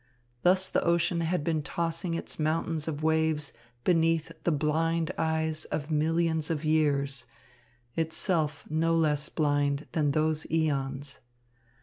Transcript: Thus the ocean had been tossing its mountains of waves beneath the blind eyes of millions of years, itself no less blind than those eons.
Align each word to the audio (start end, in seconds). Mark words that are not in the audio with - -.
Thus 0.41 0.67
the 0.67 0.83
ocean 0.83 1.21
had 1.21 1.43
been 1.43 1.61
tossing 1.61 2.15
its 2.15 2.39
mountains 2.39 2.87
of 2.87 3.03
waves 3.03 3.53
beneath 3.83 4.31
the 4.45 4.51
blind 4.51 5.11
eyes 5.15 5.65
of 5.65 5.91
millions 5.91 6.49
of 6.49 6.65
years, 6.65 7.27
itself 7.95 8.65
no 8.67 8.95
less 8.95 9.29
blind 9.29 9.85
than 9.91 10.09
those 10.09 10.47
eons. 10.49 11.19